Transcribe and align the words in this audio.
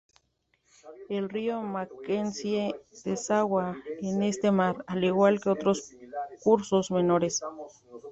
El 1.09 1.29
río 1.29 1.61
Mackenzie 1.61 2.73
desagua 3.05 3.77
en 4.01 4.23
este 4.23 4.51
mar, 4.51 4.83
al 4.87 5.03
igual 5.03 5.39
que 5.39 5.51
otros 5.51 5.91
cursos 6.43 6.89
menores. 6.89 7.43